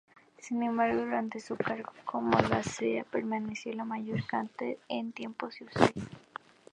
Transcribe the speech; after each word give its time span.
Sin 0.39 0.63
embargo, 0.63 1.01
durante 1.05 1.39
su 1.39 1.55
cargo 1.55 1.91
como 2.05 2.35
abadesa, 2.35 2.83
permaneció 3.11 3.71
el 3.71 3.85
mayor 3.85 4.23
tiempo 5.13 5.45
en 5.45 5.51
Suecia. 5.51 5.91